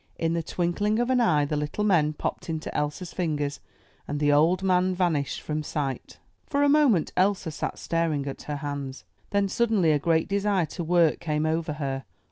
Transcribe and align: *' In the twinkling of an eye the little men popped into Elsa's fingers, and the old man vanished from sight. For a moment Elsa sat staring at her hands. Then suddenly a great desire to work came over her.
*' 0.13 0.17
In 0.25 0.33
the 0.33 0.41
twinkling 0.41 0.97
of 0.97 1.11
an 1.11 1.21
eye 1.21 1.45
the 1.45 1.55
little 1.55 1.83
men 1.83 2.13
popped 2.13 2.49
into 2.49 2.75
Elsa's 2.75 3.13
fingers, 3.13 3.59
and 4.07 4.19
the 4.19 4.31
old 4.33 4.63
man 4.63 4.95
vanished 4.95 5.41
from 5.41 5.61
sight. 5.61 6.17
For 6.47 6.63
a 6.63 6.67
moment 6.69 7.13
Elsa 7.15 7.51
sat 7.51 7.77
staring 7.77 8.25
at 8.25 8.41
her 8.49 8.55
hands. 8.55 9.03
Then 9.29 9.47
suddenly 9.47 9.91
a 9.91 9.99
great 9.99 10.27
desire 10.27 10.65
to 10.65 10.83
work 10.83 11.19
came 11.19 11.45
over 11.45 11.73
her. 11.73 12.05